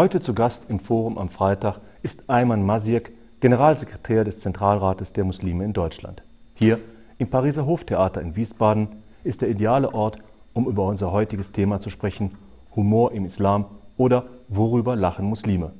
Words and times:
Heute 0.00 0.22
zu 0.22 0.32
Gast 0.32 0.70
im 0.70 0.78
Forum 0.78 1.18
am 1.18 1.28
Freitag 1.28 1.78
ist 2.00 2.30
Ayman 2.30 2.64
Masirk, 2.64 3.12
Generalsekretär 3.40 4.24
des 4.24 4.40
Zentralrates 4.40 5.12
der 5.12 5.24
Muslime 5.24 5.62
in 5.62 5.74
Deutschland. 5.74 6.22
Hier 6.54 6.78
im 7.18 7.28
Pariser 7.28 7.66
Hoftheater 7.66 8.22
in 8.22 8.34
Wiesbaden 8.34 9.02
ist 9.24 9.42
der 9.42 9.50
ideale 9.50 9.92
Ort, 9.92 10.16
um 10.54 10.66
über 10.66 10.86
unser 10.86 11.12
heutiges 11.12 11.52
Thema 11.52 11.80
zu 11.80 11.90
sprechen, 11.90 12.30
Humor 12.74 13.12
im 13.12 13.26
Islam 13.26 13.66
oder 13.98 14.24
worüber 14.48 14.96
lachen 14.96 15.26
Muslime. 15.26 15.72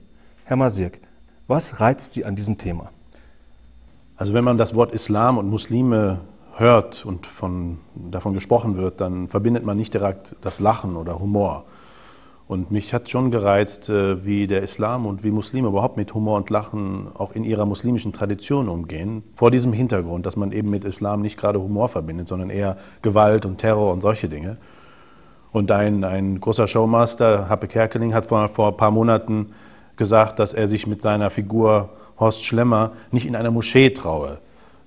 Herr 0.45 0.59
Masirk, 0.59 0.99
was 1.47 1.81
reizt 1.81 2.13
Sie 2.13 2.27
an 2.27 2.37
diesem 2.37 2.59
Thema? 2.59 2.91
Also 4.17 4.35
wenn 4.35 4.45
man 4.45 4.59
das 4.59 4.75
Wort 4.75 4.93
Islam 4.93 5.39
und 5.39 5.49
Muslime 5.49 6.21
hört 6.57 7.07
und 7.07 7.27
von, 7.27 7.79
davon 7.95 8.35
gesprochen 8.35 8.77
wird, 8.77 9.01
dann 9.01 9.29
verbindet 9.29 9.65
man 9.65 9.79
nicht 9.79 9.95
direkt 9.95 10.37
das 10.43 10.61
Lachen 10.61 10.97
oder 10.97 11.19
Humor. 11.19 11.65
Und 12.51 12.73
mich 12.73 12.93
hat 12.93 13.09
schon 13.09 13.31
gereizt, 13.31 13.91
äh, 13.91 14.25
wie 14.25 14.49
der 14.49 14.63
Islam 14.63 15.07
und 15.07 15.23
wie 15.23 15.31
Muslime 15.31 15.69
überhaupt 15.69 15.97
mit 15.97 16.13
Humor 16.15 16.37
und 16.37 16.51
Lachen 16.51 17.07
auch 17.15 17.31
in 17.31 17.45
ihrer 17.45 17.65
muslimischen 17.65 18.13
Tradition 18.13 18.69
umgehen. 18.69 19.23
Vor 19.35 19.53
diesem 19.53 19.73
Hintergrund, 19.73 20.27
dass 20.27 20.35
man 20.35 20.51
eben 20.51 20.69
mit 20.69 20.85
Islam 20.85 21.23
nicht 21.23 21.39
gerade 21.39 21.61
Humor 21.61 21.89
verbindet, 21.89 22.27
sondern 22.27 22.51
eher 22.51 22.77
Gewalt 23.03 23.47
und 23.47 23.59
Terror 23.59 23.93
und 23.93 24.01
solche 24.01 24.29
Dinge. 24.29 24.57
Und 25.53 25.71
ein, 25.71 26.03
ein 26.03 26.41
großer 26.41 26.67
Showmaster, 26.67 27.49
Happe 27.49 27.69
Kerkeling, 27.69 28.15
hat 28.15 28.27
vor, 28.27 28.49
vor 28.49 28.71
ein 28.71 28.77
paar 28.77 28.91
Monaten 28.91 29.53
gesagt, 29.95 30.41
dass 30.41 30.53
er 30.53 30.67
sich 30.67 30.89
mit 30.89 31.01
seiner 31.01 31.31
Figur 31.31 31.91
Horst 32.19 32.45
Schlemmer 32.45 32.95
nicht 33.13 33.27
in 33.27 33.37
einer 33.37 33.53
Moschee 33.53 33.91
traue. 33.91 34.41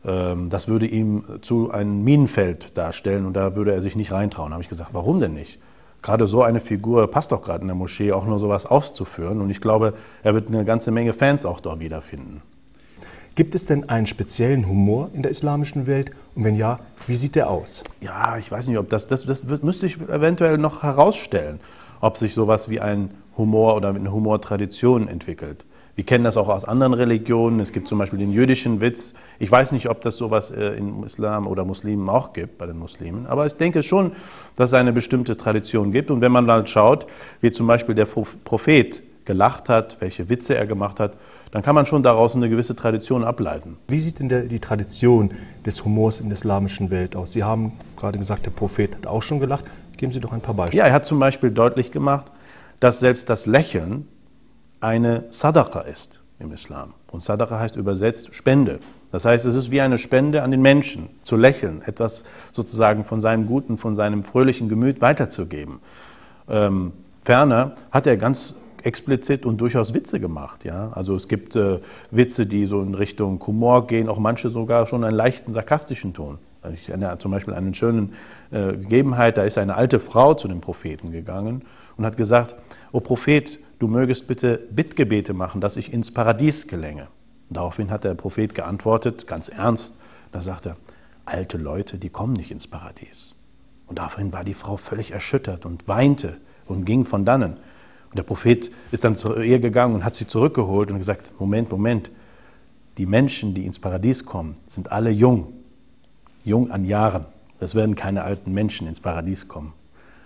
Ähm, 0.04 0.50
das 0.50 0.68
würde 0.68 0.86
ihm 0.86 1.24
zu 1.40 1.72
einem 1.72 2.04
Minenfeld 2.04 2.78
darstellen 2.78 3.26
und 3.26 3.38
da 3.38 3.56
würde 3.56 3.72
er 3.72 3.82
sich 3.82 3.96
nicht 3.96 4.12
reintrauen. 4.12 4.50
Da 4.50 4.56
habe 4.56 4.64
ich 4.64 4.70
gesagt, 4.70 4.90
warum 4.94 5.22
denn 5.22 5.34
nicht? 5.34 5.60
Gerade 6.04 6.28
so 6.28 6.44
eine 6.44 6.60
Figur 6.60 7.10
passt 7.10 7.32
doch 7.32 7.42
gerade 7.42 7.62
in 7.62 7.68
der 7.68 7.76
Moschee, 7.76 8.12
auch 8.12 8.28
nur 8.28 8.40
sowas 8.40 8.68
auszuführen. 8.68 9.42
Und 9.42 9.50
ich 9.50 9.62
glaube, 9.62 9.96
er 10.22 10.36
wird 10.36 10.50
eine 10.50 10.66
ganze 10.66 10.92
Menge 10.92 11.14
Fans 11.14 11.46
auch 11.46 11.60
dort 11.60 11.80
wiederfinden. 11.80 12.44
Gibt 13.36 13.56
es 13.56 13.66
denn 13.66 13.90
einen 13.90 14.06
speziellen 14.06 14.68
Humor 14.68 15.10
in 15.14 15.24
der 15.24 15.32
islamischen 15.32 15.88
Welt? 15.88 16.12
Und 16.36 16.44
wenn 16.44 16.56
ja, 16.56 16.80
wie 17.08 17.16
sieht 17.16 17.34
der 17.34 17.50
aus? 17.50 17.84
Ja, 18.00 18.38
ich 18.38 18.52
weiß 18.52 18.68
nicht, 18.68 18.78
ob 18.78 18.90
das, 18.90 19.08
das, 19.08 19.26
das 19.26 19.44
müsste 19.64 19.88
ich 19.88 20.00
eventuell 20.02 20.60
noch 20.60 20.84
herausstellen, 20.84 21.60
ob 22.00 22.18
sich 22.18 22.36
sowas 22.36 22.70
wie 22.70 22.80
ein 22.80 23.10
Humor 23.36 23.76
oder 23.76 23.90
eine 23.90 24.12
Humortradition 24.12 25.08
entwickelt. 25.08 25.66
Wir 25.96 26.04
kennen 26.04 26.24
das 26.24 26.38
auch 26.38 26.50
aus 26.50 26.66
anderen 26.66 26.94
Religionen. 26.94 27.60
Es 27.60 27.72
gibt 27.72 27.88
zum 27.88 28.00
Beispiel 28.00 28.18
den 28.18 28.32
jüdischen 28.32 28.82
Witz. 28.82 29.14
Ich 29.38 29.52
weiß 29.52 29.74
nicht, 29.74 29.90
ob 29.90 30.02
das 30.02 30.18
sowas 30.18 30.50
äh, 30.50 30.70
im 30.76 31.04
Islam 31.04 31.46
oder 31.46 31.66
Muslimen 31.66 32.10
auch 32.10 32.34
gibt, 32.34 32.58
bei 32.58 32.66
den 32.66 32.80
Muslimen. 32.80 33.28
Aber 33.28 33.46
ich 33.46 33.54
denke 33.54 33.84
schon, 33.84 34.14
dass 34.56 34.72
es 34.72 34.74
eine 34.74 34.92
bestimmte 34.92 35.38
Tradition 35.38 35.92
gibt. 35.92 36.10
Und 36.10 36.22
wenn 36.22 36.32
man 36.32 36.46
mal 36.46 36.66
schaut, 36.66 37.06
wie 37.42 37.52
zum 37.52 37.68
Beispiel 37.68 37.94
der 37.94 38.06
Prophet 38.06 39.04
gelacht 39.26 39.70
hat, 39.70 39.98
welche 40.00 40.30
Witze 40.30 40.56
er 40.56 40.66
gemacht 40.66 41.00
hat, 41.00 41.16
dann 41.52 41.62
kann 41.62 41.76
man 41.76 41.86
schon 41.86 42.02
daraus 42.02 42.36
eine 42.36 42.50
gewisse 42.50 42.76
Tradition 42.76 43.24
ableiten. 43.24 43.78
Wie 43.88 44.00
sieht 44.00 44.20
denn 44.20 44.50
die 44.50 44.60
Tradition 44.60 45.32
des 45.64 45.86
Humors 45.86 46.20
in 46.20 46.30
der 46.30 46.34
islamischen 46.34 46.90
Welt 46.90 47.16
aus? 47.16 47.34
Sie 47.34 47.44
haben 47.44 47.74
gerade 47.98 48.18
gesagt, 48.18 48.48
der 48.48 48.52
Prophet 48.52 48.96
hat 48.96 49.06
auch 49.06 49.22
schon 49.22 49.40
gelacht. 49.40 49.66
Geben 49.98 50.12
Sie 50.12 50.20
doch 50.20 50.34
ein 50.34 50.42
paar 50.42 50.56
Beispiele. 50.56 50.80
Ja, 50.80 50.88
er 50.88 50.94
hat 50.94 51.06
zum 51.06 51.20
Beispiel 51.20 51.52
deutlich 51.52 51.92
gemacht, 51.92 52.32
dass 52.80 53.00
selbst 53.00 53.30
das 53.30 53.46
Lächeln 53.46 54.08
eine 54.84 55.24
Sadaqa 55.30 55.82
ist 55.82 56.22
im 56.40 56.52
Islam. 56.52 56.94
Und 57.12 57.24
Sadaqa 57.24 57.60
heißt 57.60 57.76
übersetzt 57.76 58.36
Spende. 58.36 58.80
Das 59.12 59.26
heißt, 59.26 59.46
es 59.46 59.56
ist 59.56 59.72
wie 59.72 59.80
eine 59.80 59.98
Spende 59.98 60.44
an 60.44 60.52
den 60.52 60.62
Menschen, 60.62 61.10
zu 61.22 61.38
lächeln, 61.38 61.82
etwas 61.84 62.24
sozusagen 62.52 63.06
von 63.06 63.22
seinem 63.22 63.46
guten, 63.46 63.78
von 63.78 63.96
seinem 63.96 64.24
fröhlichen 64.24 64.70
Gemüt 64.70 65.02
weiterzugeben. 65.02 65.80
Ähm, 66.50 66.92
ferner 67.24 67.74
hat 67.92 68.08
er 68.08 68.18
ganz 68.18 68.56
explizit 68.82 69.46
und 69.46 69.62
durchaus 69.62 69.94
Witze 69.94 70.20
gemacht. 70.20 70.66
Ja? 70.66 70.92
Also 70.94 71.16
es 71.16 71.28
gibt 71.28 71.56
äh, 71.56 71.80
Witze, 72.12 72.46
die 72.46 72.66
so 72.66 72.82
in 72.82 72.96
Richtung 72.96 73.42
Humor 73.46 73.88
gehen, 73.88 74.10
auch 74.10 74.20
manche 74.20 74.50
sogar 74.50 74.88
schon 74.88 75.04
einen 75.04 75.16
leichten 75.16 75.54
sarkastischen 75.54 76.14
Ton. 76.14 76.40
Ich 76.74 76.90
erinnere 76.90 77.18
zum 77.18 77.32
Beispiel 77.32 77.54
an 77.54 77.66
eine 77.66 77.74
schöne 77.74 78.10
äh, 78.52 78.74
Gegebenheit, 78.74 79.38
da 79.38 79.44
ist 79.44 79.58
eine 79.58 79.76
alte 79.76 80.00
Frau 80.00 80.34
zu 80.34 80.48
dem 80.48 80.62
Propheten 80.62 81.12
gegangen 81.12 81.64
und 81.98 82.06
hat 82.06 82.16
gesagt, 82.18 82.56
O 82.92 83.00
Prophet, 83.00 83.60
du 83.80 83.88
mögest 83.88 84.28
bitte 84.28 84.60
Bittgebete 84.72 85.34
machen, 85.34 85.62
dass 85.62 85.76
ich 85.76 85.92
ins 85.92 86.12
Paradies 86.12 86.68
gelänge. 86.68 87.08
daraufhin 87.50 87.92
hat 87.92 88.04
der 88.04 88.16
Prophet 88.16 88.56
geantwortet, 88.56 89.28
ganz 89.28 89.50
ernst, 89.50 89.98
da 90.32 90.42
sagt 90.42 90.66
er, 90.66 90.78
alte 91.26 91.58
Leute, 91.58 91.98
die 91.98 92.10
kommen 92.10 92.34
nicht 92.34 92.52
ins 92.52 92.68
Paradies. 92.68 93.34
Und 93.88 94.00
daraufhin 94.00 94.34
war 94.34 94.44
die 94.44 94.54
Frau 94.54 94.78
völlig 94.78 95.12
erschüttert 95.12 95.66
und 95.66 95.88
weinte 95.88 96.38
und 96.66 96.86
ging 96.86 97.06
von 97.06 97.26
dannen. 97.26 97.54
Und 98.10 98.18
der 98.18 98.24
Prophet 98.24 98.72
ist 98.92 99.04
dann 99.04 99.16
zu 99.16 99.36
ihr 99.42 99.60
gegangen 99.60 99.96
und 99.96 100.06
hat 100.06 100.16
sie 100.16 100.28
zurückgeholt 100.28 100.92
und 100.92 100.98
gesagt, 100.98 101.32
Moment, 101.40 101.72
Moment, 101.72 102.12
die 102.98 103.06
Menschen, 103.06 103.54
die 103.54 103.66
ins 103.66 103.80
Paradies 103.80 104.26
kommen, 104.26 104.56
sind 104.68 104.92
alle 104.92 105.10
jung, 105.10 105.54
jung 106.44 106.72
an 106.72 106.86
Jahren. 106.86 107.26
Es 107.60 107.76
werden 107.76 107.96
keine 107.96 108.24
alten 108.24 108.54
Menschen 108.54 108.88
ins 108.88 109.00
Paradies 109.00 109.48
kommen. 109.48 109.74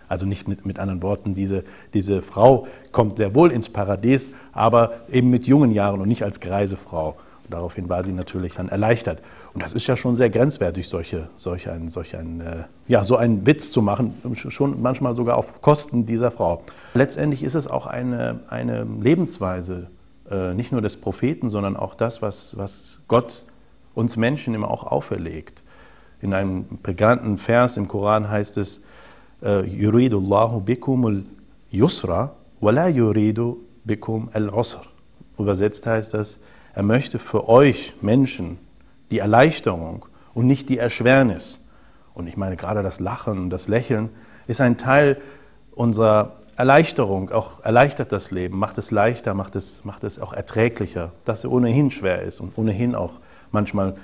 Also 0.09 0.25
nicht 0.25 0.47
mit, 0.47 0.65
mit 0.65 0.79
anderen 0.79 1.01
Worten, 1.01 1.33
diese, 1.33 1.63
diese 1.93 2.21
Frau 2.21 2.67
kommt 2.91 3.17
sehr 3.17 3.35
wohl 3.35 3.51
ins 3.51 3.69
Paradies, 3.69 4.31
aber 4.53 4.93
eben 5.11 5.29
mit 5.29 5.47
jungen 5.47 5.71
Jahren 5.71 5.99
und 5.99 6.07
nicht 6.07 6.23
als 6.23 6.39
greise 6.39 6.77
Frau. 6.77 7.17
Und 7.43 7.53
daraufhin 7.53 7.89
war 7.89 8.05
sie 8.05 8.13
natürlich 8.13 8.53
dann 8.55 8.69
erleichtert. 8.69 9.21
Und 9.53 9.63
das 9.63 9.73
ist 9.73 9.85
ja 9.87 9.97
schon 9.97 10.15
sehr 10.15 10.29
grenzwertig, 10.29 10.87
solche, 10.87 11.29
solch 11.35 11.69
ein, 11.69 11.89
solch 11.89 12.15
ein, 12.15 12.41
äh, 12.41 12.63
ja, 12.87 13.03
so 13.03 13.17
einen 13.17 13.45
Witz 13.45 13.71
zu 13.71 13.81
machen, 13.81 14.13
schon 14.35 14.81
manchmal 14.81 15.13
sogar 15.13 15.37
auf 15.37 15.61
Kosten 15.61 16.05
dieser 16.05 16.31
Frau. 16.31 16.63
Letztendlich 16.93 17.43
ist 17.43 17.55
es 17.55 17.67
auch 17.67 17.85
eine, 17.85 18.41
eine 18.49 18.85
Lebensweise, 19.01 19.87
äh, 20.29 20.53
nicht 20.53 20.71
nur 20.71 20.81
des 20.81 20.97
Propheten, 20.97 21.49
sondern 21.49 21.75
auch 21.75 21.95
das, 21.95 22.21
was, 22.21 22.57
was 22.57 22.99
Gott 23.07 23.45
uns 23.93 24.17
Menschen 24.17 24.53
immer 24.53 24.69
auch 24.69 24.85
auferlegt. 24.85 25.63
In 26.21 26.33
einem 26.33 26.65
prägnanten 26.81 27.37
Vers 27.37 27.77
im 27.77 27.87
Koran 27.87 28.29
heißt 28.29 28.57
es, 28.57 28.81
bikum 33.85 34.29
al-usr. 34.33 34.81
Übersetzt 35.37 35.85
heißt 35.85 36.13
das, 36.13 36.39
er 36.73 36.83
möchte 36.83 37.19
für 37.19 37.47
euch 37.47 37.93
Menschen 38.01 38.57
die 39.11 39.19
Erleichterung 39.19 40.05
und 40.33 40.47
nicht 40.47 40.69
die 40.69 40.77
Erschwernis. 40.77 41.59
Und 42.13 42.27
ich 42.27 42.37
meine, 42.37 42.55
gerade 42.55 42.83
das 42.83 42.99
Lachen 42.99 43.37
und 43.37 43.49
das 43.51 43.67
Lächeln 43.67 44.09
ist 44.47 44.61
ein 44.61 44.77
Teil 44.77 45.21
unserer 45.71 46.37
Erleichterung, 46.55 47.29
auch 47.29 47.63
erleichtert 47.63 48.11
das 48.11 48.31
Leben, 48.31 48.57
macht 48.57 48.79
es 48.79 48.89
leichter, 48.89 49.35
macht 49.35 49.55
es, 49.55 49.85
macht 49.85 50.03
es 50.03 50.19
auch 50.19 50.33
erträglicher, 50.33 51.11
dass 51.23 51.39
es 51.39 51.45
ohnehin 51.45 51.91
schwer 51.91 52.23
ist 52.23 52.39
und 52.39 52.57
ohnehin 52.57 52.95
auch 52.95 53.19
manchmal, 53.51 53.95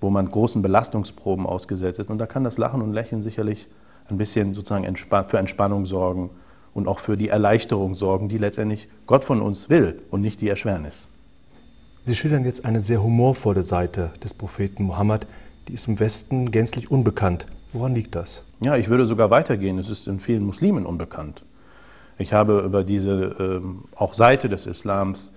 wo 0.00 0.10
man 0.10 0.28
großen 0.28 0.62
Belastungsproben 0.62 1.46
ausgesetzt 1.46 1.98
ist. 1.98 2.10
Und 2.10 2.18
da 2.18 2.26
kann 2.26 2.44
das 2.44 2.58
Lachen 2.58 2.82
und 2.82 2.92
Lächeln 2.92 3.22
sicherlich 3.22 3.68
ein 4.08 4.18
bisschen 4.18 4.54
sozusagen 4.54 4.96
für 4.96 5.38
Entspannung 5.38 5.86
sorgen 5.86 6.30
und 6.74 6.88
auch 6.88 7.00
für 7.00 7.16
die 7.16 7.28
Erleichterung 7.28 7.94
sorgen, 7.94 8.28
die 8.28 8.38
letztendlich 8.38 8.88
Gott 9.06 9.24
von 9.24 9.40
uns 9.42 9.70
will 9.70 10.00
und 10.10 10.20
nicht 10.20 10.40
die 10.40 10.48
Erschwernis. 10.48 11.10
Sie 12.02 12.14
schildern 12.14 12.44
jetzt 12.44 12.64
eine 12.64 12.80
sehr 12.80 13.02
humorvolle 13.02 13.62
Seite 13.62 14.10
des 14.22 14.32
Propheten 14.32 14.84
Mohammed, 14.84 15.26
die 15.68 15.74
ist 15.74 15.86
im 15.86 16.00
Westen 16.00 16.50
gänzlich 16.50 16.90
unbekannt. 16.90 17.46
Woran 17.72 17.94
liegt 17.94 18.14
das? 18.14 18.44
Ja, 18.60 18.76
ich 18.76 18.88
würde 18.88 19.06
sogar 19.06 19.30
weitergehen. 19.30 19.78
Es 19.78 19.90
ist 19.90 20.08
in 20.08 20.18
vielen 20.18 20.44
Muslimen 20.44 20.86
unbekannt. 20.86 21.44
Ich 22.18 22.32
habe 22.32 22.60
über 22.60 22.84
diese 22.84 23.62
äh, 23.62 23.96
auch 23.96 24.14
Seite 24.14 24.48
des 24.48 24.66
Islams 24.66 25.32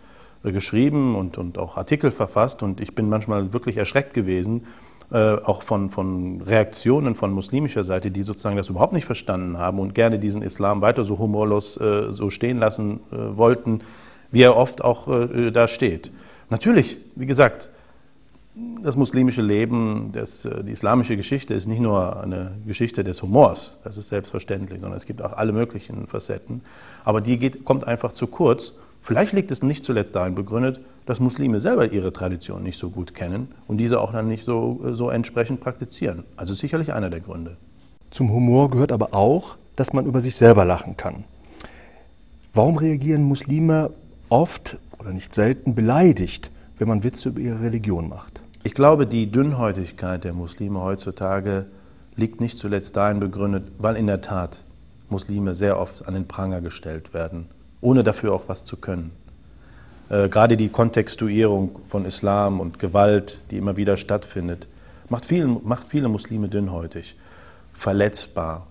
geschrieben 0.51 1.16
und, 1.16 1.38
und 1.38 1.57
auch 1.57 1.78
Artikel 1.78 2.12
verfasst 2.12 2.63
und 2.63 2.81
ich 2.81 2.95
bin 2.95 3.07
manchmal 3.07 3.54
wirklich 3.54 3.78
erschreckt 3.78 4.13
gewesen, 4.13 4.66
äh, 5.12 5.36
auch 5.36 5.63
von, 5.63 5.90
von 5.90 6.42
Reaktionen 6.42 7.16
von 7.16 7.31
muslimischer 7.31 7.84
Seite, 7.84 8.12
die 8.12 8.24
sozusagen 8.24 8.57
das 8.57 8.69
überhaupt 8.69 8.94
nicht 8.94 9.06
verstanden 9.06 9.57
haben 9.57 9.80
und 9.80 9.94
gerne 9.94 10.19
diesen 10.19 10.42
Islam 10.42 10.81
weiter 10.81 11.06
so 11.06 11.19
humorlos 11.19 11.78
äh, 11.78 12.12
so 12.12 12.30
stehen 12.30 12.57
lassen 12.57 13.00
äh, 13.12 13.38
wollten, 13.38 13.81
wie 14.31 14.42
er 14.42 14.57
oft 14.57 14.84
auch 14.84 15.07
äh, 15.07 15.51
da 15.51 15.68
steht. 15.68 16.12
Natürlich, 16.50 16.98
wie 17.16 17.25
gesagt, 17.25 17.69
das 18.84 18.95
muslimische 18.95 19.42
Leben, 19.42 20.10
das, 20.13 20.45
äh, 20.45 20.63
die 20.63 20.72
islamische 20.72 21.16
Geschichte 21.18 21.54
ist 21.54 21.68
nicht 21.68 21.81
nur 21.81 22.22
eine 22.22 22.57
Geschichte 22.66 23.04
des 23.04 23.22
Humors, 23.22 23.78
das 23.84 23.98
ist 23.98 24.10
selbstverständlich, 24.10 24.81
sondern 24.81 24.98
es 24.98 25.06
gibt 25.06 25.22
auch 25.22 25.34
alle 25.34 25.51
möglichen 25.51 26.07
Facetten. 26.07 26.62
Aber 27.04 27.22
die 27.22 27.38
geht, 27.38 27.66
kommt 27.66 27.88
einfach 27.88 28.13
zu 28.13 28.28
kurz 28.28 28.74
Vielleicht 29.06 29.34
liegt 29.34 29.52
es 29.52 29.62
nicht 29.62 29.84
zuletzt 29.84 30.16
darin 30.16 30.34
begründet, 30.34 30.80
dass 31.06 31.20
Muslime 31.20 31.60
selber 31.60 31.92
ihre 31.92 32.14
Tradition 32.14 32.64
nicht 32.64 32.80
so 32.80 32.90
gut 32.90 33.14
kennen 33.14 33.50
und 33.68 33.76
diese 33.76 34.00
auch 34.00 34.14
dann 34.14 34.30
nicht 34.30 34.46
so, 34.46 34.80
so 34.94 35.10
entsprechend 35.10 35.60
praktizieren. 35.60 36.24
Also 36.38 36.54
sicherlich 36.54 36.94
einer 36.94 37.10
der 37.10 37.20
Gründe. 37.20 37.58
Zum 38.12 38.32
Humor 38.32 38.72
gehört 38.72 38.94
aber 38.94 39.14
auch, 39.14 39.58
dass 39.76 39.92
man 39.92 40.06
über 40.06 40.22
sich 40.22 40.38
selber 40.38 40.64
lachen 40.64 40.96
kann. 40.96 41.26
Warum 42.54 42.78
reagieren 42.78 43.24
Muslime 43.24 43.90
oft 44.30 44.78
oder 44.98 45.12
nicht 45.12 45.34
selten 45.34 45.76
beleidigt, 45.76 46.50
wenn 46.78 46.88
man 46.88 47.04
Witze 47.04 47.28
über 47.28 47.42
ihre 47.42 47.60
Religion 47.60 48.08
macht? 48.08 48.42
Ich 48.64 48.74
glaube, 48.74 49.06
die 49.06 49.30
Dünnhäutigkeit 49.30 50.24
der 50.24 50.32
Muslime 50.32 50.82
heutzutage 50.82 51.66
liegt 52.16 52.40
nicht 52.40 52.58
zuletzt 52.58 52.96
darin 52.96 53.20
begründet, 53.20 53.66
weil 53.80 53.98
in 53.98 54.08
der 54.08 54.22
Tat 54.22 54.64
Muslime 55.10 55.56
sehr 55.56 55.78
oft 55.78 56.08
an 56.08 56.14
den 56.14 56.26
Pranger 56.26 56.62
gestellt 56.62 57.14
werden 57.14 57.48
ohne 57.83 58.03
dafür 58.03 58.33
auch 58.33 58.44
was 58.47 58.63
zu 58.63 58.77
können. 58.77 59.12
Äh, 60.09 60.30
gerade 60.30 60.57
die 60.57 60.69
Kontextuierung 60.69 61.80
von 61.85 62.06
Islam 62.06 62.59
und 62.59 62.80
Gewalt, 62.80 63.41
die 63.51 63.57
immer 63.57 63.77
wieder 63.77 63.97
stattfindet, 63.97 64.68
macht, 65.09 65.25
viel, 65.25 65.45
macht 65.47 65.88
viele 65.88 66.09
Muslime 66.09 66.47
dünnhäutig, 66.50 67.15
verletzbar. 67.74 68.68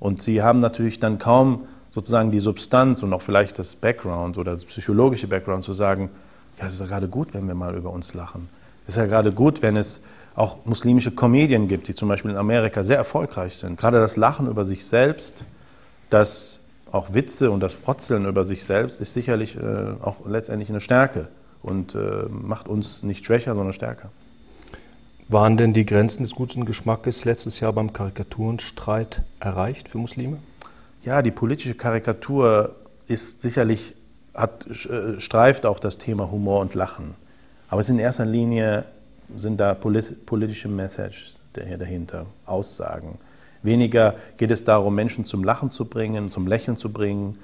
Und 0.00 0.22
sie 0.22 0.42
haben 0.42 0.60
natürlich 0.60 1.00
dann 1.00 1.18
kaum 1.18 1.66
sozusagen 1.90 2.30
die 2.30 2.40
Substanz 2.40 3.02
und 3.02 3.12
auch 3.12 3.22
vielleicht 3.22 3.58
das 3.58 3.76
Background 3.76 4.38
oder 4.38 4.52
das 4.52 4.64
psychologische 4.64 5.26
Background 5.26 5.64
zu 5.64 5.72
sagen, 5.72 6.10
ja, 6.58 6.66
es 6.66 6.74
ist 6.74 6.80
ja 6.80 6.86
gerade 6.86 7.08
gut, 7.08 7.34
wenn 7.34 7.46
wir 7.46 7.54
mal 7.54 7.74
über 7.74 7.90
uns 7.90 8.14
lachen. 8.14 8.48
Es 8.86 8.94
ist 8.94 8.96
ja 8.96 9.06
gerade 9.06 9.32
gut, 9.32 9.62
wenn 9.62 9.76
es 9.76 10.02
auch 10.34 10.64
muslimische 10.64 11.10
Comedien 11.10 11.68
gibt, 11.68 11.88
die 11.88 11.94
zum 11.94 12.08
Beispiel 12.08 12.30
in 12.30 12.36
Amerika 12.36 12.84
sehr 12.84 12.96
erfolgreich 12.96 13.56
sind. 13.56 13.78
Gerade 13.78 13.98
das 13.98 14.16
Lachen 14.16 14.48
über 14.48 14.64
sich 14.64 14.84
selbst, 14.84 15.44
das 16.10 16.60
auch 16.92 17.14
Witze 17.14 17.50
und 17.50 17.60
das 17.60 17.74
Frotzeln 17.74 18.26
über 18.26 18.44
sich 18.44 18.64
selbst 18.64 19.00
ist 19.00 19.12
sicherlich 19.12 19.56
äh, 19.56 19.60
auch 20.00 20.26
letztendlich 20.26 20.68
eine 20.70 20.80
Stärke 20.80 21.28
und 21.62 21.94
äh, 21.94 22.24
macht 22.30 22.68
uns 22.68 23.02
nicht 23.02 23.24
schwächer, 23.24 23.54
sondern 23.54 23.72
stärker. 23.72 24.10
Waren 25.28 25.58
denn 25.58 25.74
die 25.74 25.84
Grenzen 25.84 26.22
des 26.22 26.34
guten 26.34 26.64
Geschmackes 26.64 27.24
letztes 27.26 27.60
Jahr 27.60 27.72
beim 27.74 27.92
Karikaturenstreit 27.92 29.22
erreicht 29.40 29.88
für 29.88 29.98
Muslime? 29.98 30.38
Ja, 31.02 31.20
die 31.20 31.30
politische 31.30 31.74
Karikatur 31.74 32.74
ist 33.06 33.42
sicherlich, 33.42 33.94
hat, 34.34 34.66
äh, 34.66 35.20
streift 35.20 35.66
auch 35.66 35.78
das 35.78 35.98
Thema 35.98 36.30
Humor 36.30 36.60
und 36.60 36.74
Lachen. 36.74 37.14
Aber 37.68 37.80
es 37.80 37.90
in 37.90 37.98
erster 37.98 38.24
Linie 38.24 38.84
sind 39.36 39.58
da 39.58 39.74
politische 39.74 40.68
Messages 40.68 41.40
dahinter, 41.52 42.26
Aussagen. 42.46 43.18
Weniger 43.62 44.14
geht 44.36 44.50
es 44.50 44.64
darum, 44.64 44.94
Menschen 44.94 45.24
zum 45.24 45.44
Lachen 45.44 45.70
zu 45.70 45.86
bringen, 45.86 46.30
zum 46.30 46.46
Lächeln 46.46 46.76
zu 46.76 46.92
bringen 46.92 47.38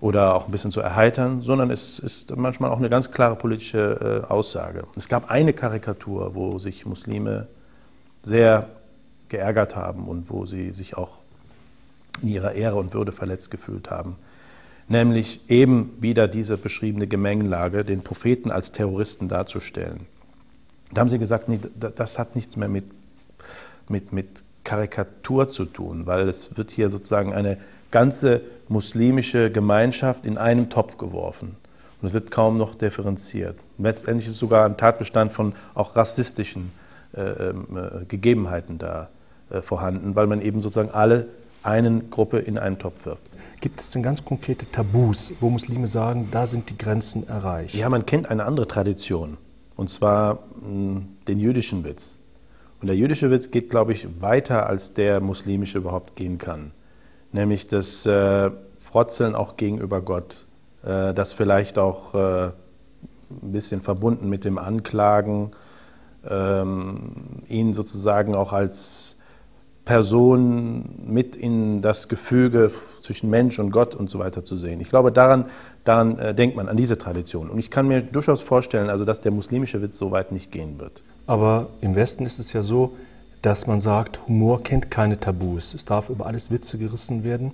oder 0.00 0.34
auch 0.34 0.46
ein 0.46 0.50
bisschen 0.50 0.70
zu 0.70 0.80
erheitern, 0.80 1.42
sondern 1.42 1.70
es 1.70 1.98
ist 1.98 2.36
manchmal 2.36 2.70
auch 2.70 2.78
eine 2.78 2.90
ganz 2.90 3.10
klare 3.10 3.36
politische 3.36 4.22
äh, 4.24 4.30
Aussage. 4.30 4.84
Es 4.96 5.08
gab 5.08 5.30
eine 5.30 5.52
Karikatur, 5.52 6.34
wo 6.34 6.58
sich 6.58 6.86
Muslime 6.86 7.48
sehr 8.22 8.68
geärgert 9.28 9.76
haben 9.76 10.06
und 10.06 10.30
wo 10.30 10.46
sie 10.46 10.72
sich 10.72 10.96
auch 10.96 11.18
in 12.22 12.28
ihrer 12.28 12.52
Ehre 12.52 12.76
und 12.76 12.94
Würde 12.94 13.12
verletzt 13.12 13.50
gefühlt 13.50 13.90
haben. 13.90 14.16
Nämlich 14.86 15.40
eben 15.48 15.96
wieder 16.00 16.28
diese 16.28 16.58
beschriebene 16.58 17.06
Gemengelage, 17.06 17.84
den 17.84 18.02
Propheten 18.02 18.50
als 18.50 18.70
Terroristen 18.70 19.28
darzustellen. 19.28 20.06
Da 20.92 21.00
haben 21.00 21.08
sie 21.08 21.18
gesagt, 21.18 21.48
das 21.78 22.18
hat 22.18 22.36
nichts 22.36 22.56
mehr 22.56 22.68
mit, 22.68 22.84
mit, 23.88 24.12
mit 24.12 24.44
Karikatur 24.64 25.48
zu 25.48 25.66
tun, 25.66 26.06
weil 26.06 26.28
es 26.28 26.56
wird 26.56 26.70
hier 26.70 26.90
sozusagen 26.90 27.32
eine 27.32 27.58
ganze 27.90 28.40
muslimische 28.68 29.50
Gemeinschaft 29.50 30.26
in 30.26 30.38
einen 30.38 30.70
Topf 30.70 30.96
geworfen. 30.96 31.56
Und 32.00 32.08
es 32.08 32.14
wird 32.14 32.30
kaum 32.30 32.58
noch 32.58 32.74
differenziert. 32.74 33.56
Letztendlich 33.78 34.28
ist 34.28 34.38
sogar 34.38 34.66
ein 34.66 34.76
Tatbestand 34.76 35.32
von 35.32 35.54
auch 35.74 35.94
rassistischen 35.96 36.72
äh, 37.16 37.20
ähm, 37.20 37.66
äh, 37.76 38.04
Gegebenheiten 38.06 38.78
da 38.78 39.08
äh, 39.50 39.62
vorhanden, 39.62 40.16
weil 40.16 40.26
man 40.26 40.40
eben 40.40 40.60
sozusagen 40.60 40.90
alle 40.90 41.28
einen 41.62 42.10
Gruppe 42.10 42.38
in 42.38 42.58
einen 42.58 42.78
Topf 42.78 43.06
wirft. 43.06 43.22
Gibt 43.60 43.80
es 43.80 43.90
denn 43.90 44.02
ganz 44.02 44.24
konkrete 44.24 44.70
Tabus, 44.70 45.32
wo 45.40 45.48
Muslime 45.48 45.86
sagen, 45.86 46.28
da 46.30 46.46
sind 46.46 46.68
die 46.70 46.76
Grenzen 46.76 47.26
erreicht? 47.28 47.74
Ja, 47.74 47.88
man 47.88 48.04
kennt 48.04 48.28
eine 48.28 48.44
andere 48.44 48.68
Tradition, 48.68 49.38
und 49.76 49.88
zwar 49.88 50.34
mh, 50.34 50.66
hm, 50.66 51.08
den 51.28 51.38
jüdischen 51.38 51.84
Witz. 51.84 52.18
Und 52.84 52.88
der 52.88 52.96
jüdische 52.96 53.30
Witz 53.30 53.50
geht, 53.50 53.70
glaube 53.70 53.94
ich, 53.94 54.20
weiter, 54.20 54.66
als 54.66 54.92
der 54.92 55.22
muslimische 55.22 55.78
überhaupt 55.78 56.16
gehen 56.16 56.36
kann. 56.36 56.72
Nämlich 57.32 57.66
das 57.66 58.04
äh, 58.04 58.50
Frotzeln 58.76 59.34
auch 59.34 59.56
gegenüber 59.56 60.02
Gott. 60.02 60.44
Äh, 60.84 61.14
das 61.14 61.32
vielleicht 61.32 61.78
auch 61.78 62.14
äh, 62.14 62.48
ein 62.48 62.52
bisschen 63.52 63.80
verbunden 63.80 64.28
mit 64.28 64.44
dem 64.44 64.58
Anklagen, 64.58 65.52
ähm, 66.28 67.40
ihn 67.48 67.72
sozusagen 67.72 68.34
auch 68.34 68.52
als 68.52 69.16
Person 69.84 70.88
mit 71.06 71.36
in 71.36 71.82
das 71.82 72.08
Gefüge 72.08 72.70
zwischen 73.00 73.28
Mensch 73.28 73.58
und 73.58 73.70
Gott 73.70 73.94
und 73.94 74.08
so 74.08 74.18
weiter 74.18 74.42
zu 74.42 74.56
sehen. 74.56 74.80
Ich 74.80 74.88
glaube, 74.88 75.12
daran, 75.12 75.46
daran 75.84 76.18
äh, 76.18 76.34
denkt 76.34 76.56
man, 76.56 76.68
an 76.68 76.76
diese 76.76 76.96
Tradition. 76.96 77.50
Und 77.50 77.58
ich 77.58 77.70
kann 77.70 77.86
mir 77.86 78.00
durchaus 78.00 78.40
vorstellen, 78.40 78.88
also, 78.88 79.04
dass 79.04 79.20
der 79.20 79.32
muslimische 79.32 79.82
Witz 79.82 79.98
so 79.98 80.10
weit 80.10 80.32
nicht 80.32 80.50
gehen 80.50 80.80
wird. 80.80 81.02
Aber 81.26 81.68
im 81.82 81.94
Westen 81.94 82.24
ist 82.24 82.38
es 82.38 82.54
ja 82.54 82.62
so, 82.62 82.96
dass 83.42 83.66
man 83.66 83.80
sagt, 83.80 84.26
Humor 84.26 84.62
kennt 84.62 84.90
keine 84.90 85.20
Tabus. 85.20 85.74
Es 85.74 85.84
darf 85.84 86.08
über 86.08 86.24
alles 86.24 86.50
Witze 86.50 86.78
gerissen 86.78 87.22
werden, 87.22 87.52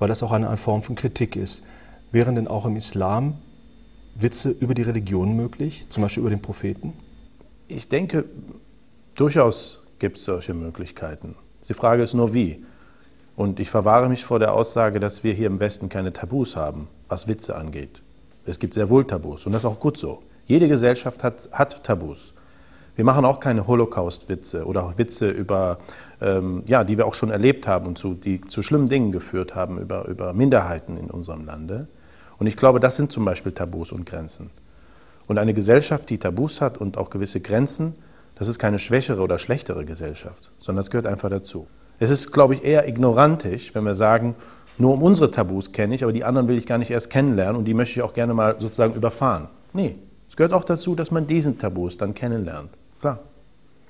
weil 0.00 0.08
das 0.08 0.24
auch 0.24 0.32
eine 0.32 0.56
Form 0.56 0.82
von 0.82 0.96
Kritik 0.96 1.36
ist. 1.36 1.62
Wären 2.10 2.34
denn 2.34 2.48
auch 2.48 2.66
im 2.66 2.74
Islam 2.74 3.34
Witze 4.16 4.50
über 4.50 4.74
die 4.74 4.82
Religion 4.82 5.36
möglich, 5.36 5.86
zum 5.90 6.02
Beispiel 6.02 6.22
über 6.22 6.30
den 6.30 6.42
Propheten? 6.42 6.92
Ich 7.68 7.88
denke, 7.88 8.24
durchaus 9.14 9.84
gibt 10.00 10.16
es 10.16 10.24
solche 10.24 10.54
Möglichkeiten. 10.54 11.36
Die 11.68 11.74
Frage 11.74 12.02
ist 12.02 12.14
nur 12.14 12.32
wie. 12.32 12.64
Und 13.36 13.60
ich 13.60 13.70
verwahre 13.70 14.08
mich 14.08 14.24
vor 14.24 14.38
der 14.38 14.52
Aussage, 14.52 15.00
dass 15.00 15.22
wir 15.22 15.32
hier 15.32 15.46
im 15.46 15.60
Westen 15.60 15.88
keine 15.88 16.12
Tabus 16.12 16.56
haben, 16.56 16.88
was 17.08 17.28
Witze 17.28 17.54
angeht. 17.54 18.02
Es 18.46 18.58
gibt 18.58 18.74
sehr 18.74 18.88
wohl 18.88 19.06
Tabus 19.06 19.46
und 19.46 19.52
das 19.52 19.62
ist 19.62 19.70
auch 19.70 19.78
gut 19.78 19.98
so. 19.98 20.20
Jede 20.46 20.68
Gesellschaft 20.68 21.22
hat, 21.22 21.48
hat 21.52 21.84
Tabus. 21.84 22.32
Wir 22.96 23.04
machen 23.04 23.24
auch 23.24 23.38
keine 23.38 23.66
Holocaust-Witze 23.66 24.64
oder 24.64 24.94
Witze 24.96 25.30
über, 25.30 25.78
ähm, 26.20 26.64
ja, 26.66 26.82
die 26.82 26.96
wir 26.96 27.06
auch 27.06 27.14
schon 27.14 27.30
erlebt 27.30 27.68
haben 27.68 27.86
und 27.86 27.96
zu, 27.96 28.14
die 28.14 28.40
zu 28.40 28.62
schlimmen 28.62 28.88
Dingen 28.88 29.12
geführt 29.12 29.54
haben 29.54 29.78
über, 29.78 30.08
über 30.08 30.32
Minderheiten 30.32 30.96
in 30.96 31.08
unserem 31.08 31.44
Lande. 31.44 31.86
Und 32.38 32.48
ich 32.48 32.56
glaube, 32.56 32.80
das 32.80 32.96
sind 32.96 33.12
zum 33.12 33.24
Beispiel 33.24 33.52
Tabus 33.52 33.92
und 33.92 34.04
Grenzen. 34.04 34.50
Und 35.28 35.38
eine 35.38 35.54
Gesellschaft, 35.54 36.10
die 36.10 36.18
Tabus 36.18 36.60
hat 36.60 36.78
und 36.78 36.98
auch 36.98 37.10
gewisse 37.10 37.40
Grenzen, 37.40 37.94
das 38.38 38.48
ist 38.48 38.58
keine 38.58 38.78
schwächere 38.78 39.22
oder 39.22 39.38
schlechtere 39.38 39.84
Gesellschaft, 39.84 40.52
sondern 40.60 40.82
das 40.82 40.90
gehört 40.90 41.06
einfach 41.06 41.30
dazu. 41.30 41.66
Es 41.98 42.10
ist, 42.10 42.32
glaube 42.32 42.54
ich, 42.54 42.64
eher 42.64 42.86
ignorantisch, 42.86 43.74
wenn 43.74 43.84
wir 43.84 43.94
sagen, 43.94 44.36
nur 44.78 44.94
um 44.94 45.02
unsere 45.02 45.30
Tabus 45.30 45.72
kenne 45.72 45.94
ich, 45.96 46.04
aber 46.04 46.12
die 46.12 46.22
anderen 46.22 46.46
will 46.46 46.56
ich 46.56 46.66
gar 46.66 46.78
nicht 46.78 46.90
erst 46.90 47.10
kennenlernen 47.10 47.56
und 47.56 47.64
die 47.64 47.74
möchte 47.74 47.98
ich 47.98 48.02
auch 48.02 48.14
gerne 48.14 48.34
mal 48.34 48.56
sozusagen 48.60 48.94
überfahren. 48.94 49.48
Nee, 49.72 49.96
es 50.28 50.36
gehört 50.36 50.52
auch 50.52 50.62
dazu, 50.62 50.94
dass 50.94 51.10
man 51.10 51.26
diesen 51.26 51.58
Tabus 51.58 51.96
dann 51.96 52.14
kennenlernt. 52.14 52.70
Klar. 53.00 53.18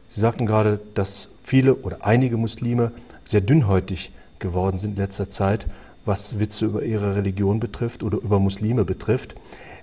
Sie 0.06 0.20
sagten 0.20 0.46
gerade, 0.46 0.80
dass 0.94 1.28
viele 1.42 1.74
oder 1.74 1.98
einige 2.00 2.38
Muslime 2.38 2.92
sehr 3.24 3.42
dünnhäutig 3.42 4.10
geworden 4.38 4.78
sind 4.78 4.92
in 4.92 4.96
letzter 4.96 5.28
Zeit, 5.28 5.66
was 6.06 6.40
Witze 6.40 6.64
über 6.64 6.82
ihre 6.82 7.14
Religion 7.14 7.60
betrifft 7.60 8.02
oder 8.02 8.16
über 8.16 8.38
Muslime 8.38 8.86
betrifft. 8.86 9.34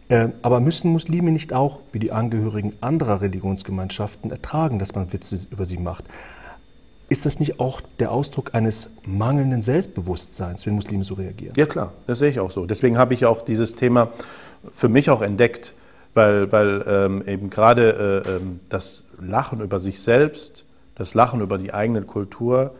Ähm, 0.09 0.33
aber 0.41 0.59
müssen 0.59 0.91
Muslime 0.91 1.31
nicht 1.31 1.53
auch, 1.53 1.79
wie 1.91 1.99
die 1.99 2.11
Angehörigen 2.11 2.73
anderer 2.81 3.21
Religionsgemeinschaften, 3.21 4.29
ertragen, 4.29 4.77
dass 4.77 4.93
man 4.93 5.11
Witze 5.11 5.37
über 5.49 5.65
sie 5.65 5.77
macht? 5.77 6.05
Ist 7.07 7.25
das 7.25 7.39
nicht 7.39 7.59
auch 7.59 7.81
der 7.99 8.11
Ausdruck 8.11 8.53
eines 8.53 8.91
mangelnden 9.05 9.61
Selbstbewusstseins, 9.61 10.65
wenn 10.65 10.73
Muslime 10.75 11.03
so 11.03 11.15
reagieren? 11.15 11.53
Ja 11.55 11.65
klar, 11.65 11.93
das 12.07 12.19
sehe 12.19 12.29
ich 12.29 12.39
auch 12.39 12.51
so. 12.51 12.65
Deswegen 12.65 12.97
habe 12.97 13.13
ich 13.13 13.25
auch 13.25 13.41
dieses 13.41 13.75
Thema 13.75 14.11
für 14.71 14.89
mich 14.89 15.09
auch 15.09 15.21
entdeckt, 15.21 15.75
weil, 16.15 16.51
weil 16.51 16.83
ähm, 16.87 17.23
eben 17.27 17.49
gerade 17.49 18.23
äh, 18.25 18.37
ähm, 18.37 18.59
das 18.69 19.05
Lachen 19.19 19.61
über 19.61 19.79
sich 19.79 20.01
selbst, 20.01 20.65
das 20.95 21.13
Lachen 21.13 21.41
über 21.41 21.57
die 21.57 21.73
eigene 21.73 22.01
Kultur 22.03 22.73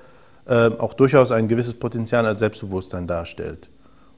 äh, 0.48 0.70
auch 0.70 0.94
durchaus 0.94 1.32
ein 1.32 1.48
gewisses 1.48 1.76
Potenzial 1.76 2.26
als 2.26 2.40
Selbstbewusstsein 2.40 3.08
darstellt. 3.08 3.70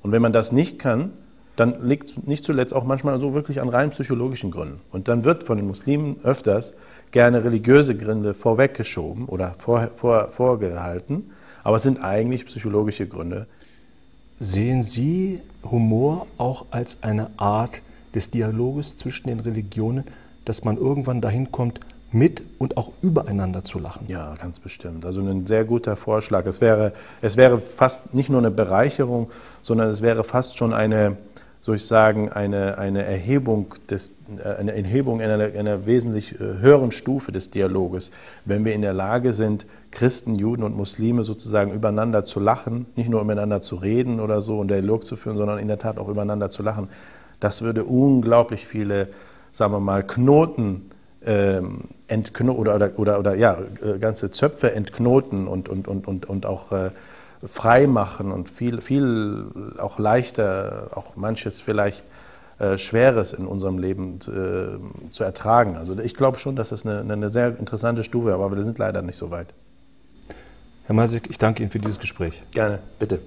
Und 0.02 0.12
wenn 0.12 0.22
man 0.22 0.34
das 0.34 0.52
nicht 0.52 0.80
kann, 0.80 1.12
dann 1.58 1.86
liegt 1.86 2.06
es 2.06 2.18
nicht 2.26 2.46
zuletzt 2.46 2.74
auch 2.74 2.86
manchmal 2.86 3.20
so 3.20 3.34
wirklich 3.34 3.62
an 3.62 3.68
rein 3.68 3.90
psychologischen 3.90 4.52
Gründen. 4.52 4.80
Und 4.92 5.08
dann 5.08 5.26
wird 5.26 5.44
von 5.44 5.58
den 5.58 5.68
Muslimen 5.68 6.18
öfters 6.24 6.74
gerne 7.12 7.44
religiöse 7.44 7.98
Gründe 7.98 8.34
vorweggeschoben 8.34 9.26
oder 9.26 9.56
vor, 9.58 9.90
vor, 9.94 10.30
vorgehalten, 10.30 11.32
aber 11.64 11.78
es 11.78 11.84
sind 11.84 12.02
eigentlich 12.02 12.46
psychologische 12.46 13.08
Gründe. 13.08 13.48
Sehen 14.40 14.84
Sie 14.84 15.42
Humor 15.64 16.28
auch 16.38 16.68
als 16.70 17.04
eine 17.04 17.32
Art 17.38 17.82
des 18.14 18.30
Dialoges 18.30 18.96
zwischen 18.96 19.28
den 19.28 19.40
Religionen, 19.40 20.06
dass 20.46 20.64
man 20.64 20.78
irgendwann 20.78 21.22
dahin 21.22 21.52
kommt, 21.52 21.80
mit 22.12 22.42
und 22.58 22.78
auch 22.78 22.94
übereinander 23.02 23.64
zu 23.64 23.80
lachen. 23.80 24.06
Ja, 24.08 24.36
ganz 24.36 24.60
bestimmt. 24.60 25.06
Also 25.06 25.22
ein 25.22 25.46
sehr 25.46 25.66
guter 25.66 25.98
Vorschlag. 25.98 26.46
Es 26.46 26.62
wäre, 26.62 26.94
es 27.22 27.36
wäre 27.36 27.60
fast 27.60 28.14
nicht 28.14 28.30
nur 28.30 28.40
eine 28.40 28.52
Bereicherung, 28.52 29.30
sondern 29.62 29.90
es 29.90 30.02
wäre 30.02 30.24
fast 30.24 30.58
schon 30.58 30.74
eine, 30.74 31.18
soll 31.68 31.76
ich 31.76 31.86
sagen, 31.86 32.32
eine, 32.32 32.78
eine 32.78 33.04
Erhebung, 33.04 33.76
des, 33.90 34.14
äh, 34.42 34.56
eine 34.58 34.74
Erhebung 34.74 35.20
in 35.20 35.30
einer, 35.30 35.54
einer 35.54 35.86
wesentlich 35.86 36.40
äh, 36.40 36.60
höheren 36.62 36.94
Stufe 36.94 37.34
des 37.34 37.50
Dialoges, 37.50 38.12
wenn 38.46 38.64
wir 38.64 38.74
in 38.74 38.82
der 38.82 38.94
Lage 38.94 39.34
sind, 39.34 39.66
Christen, 39.92 40.36
Juden 40.36 40.64
und 40.64 40.78
Muslime 40.78 41.26
sozusagen 41.26 41.74
übereinander 41.74 42.24
zu 42.24 42.40
lachen, 42.40 42.86
nicht 42.96 43.10
nur 43.10 43.20
übereinander 43.20 43.60
zu 43.60 43.76
reden 43.76 44.22
oder 44.22 44.40
so 44.40 44.60
und 44.60 44.72
Dialog 44.72 45.04
zu 45.04 45.18
führen, 45.18 45.36
sondern 45.36 45.60
in 45.60 45.68
der 45.68 45.78
Tat 45.78 45.98
auch 45.98 46.08
übereinander 46.08 46.50
zu 46.50 46.64
lachen. 46.64 46.88
Das 47.42 47.62
würde 47.62 47.84
unglaublich 47.84 48.66
viele, 48.66 49.10
sagen 49.52 49.74
wir 49.74 49.82
mal, 49.82 50.04
Knoten 50.08 50.90
ähm, 51.26 51.82
oder, 52.48 52.76
oder, 52.76 52.92
oder, 52.96 53.20
oder, 53.20 53.36
ja, 53.36 53.58
äh, 53.84 54.00
ganze 54.00 54.32
Zöpfe 54.32 54.72
entknoten 54.72 55.50
und, 55.50 55.68
und, 55.68 55.90
und, 55.90 56.08
und, 56.08 56.30
und 56.30 56.46
auch 56.46 56.72
äh, 56.72 56.92
frei 57.46 57.88
machen 57.88 58.32
und 58.32 58.50
viel, 58.50 58.82
viel 58.82 59.74
auch 59.78 60.00
leichter, 60.00 60.90
auch 60.96 61.16
manches 61.16 61.62
vielleicht 61.62 62.06
äh, 62.60 62.78
Schweres 62.78 63.34
in 63.34 63.46
unserem 63.46 63.78
Leben 63.78 64.16
äh, 64.16 65.12
zu 65.12 65.24
ertragen. 65.24 65.76
Also 65.76 65.98
ich 66.00 66.16
glaube 66.16 66.40
schon, 66.40 66.56
dass 66.56 66.70
das 66.70 66.86
eine, 66.86 67.02
eine 67.02 67.30
sehr 67.30 67.58
interessante 67.60 68.04
Stufe 68.04 68.30
ist, 68.30 68.36
aber 68.36 68.56
wir 68.56 68.64
sind 68.64 68.80
leider 68.80 69.02
nicht 69.02 69.18
so 69.18 69.30
weit. 69.30 69.54
Herr 70.86 70.96
Masik, 70.96 71.30
ich 71.30 71.38
danke 71.38 71.62
Ihnen 71.62 71.72
für 71.72 71.80
dieses 71.80 72.00
Gespräch. 72.00 72.42
Gerne, 72.52 72.80
bitte. 72.98 73.20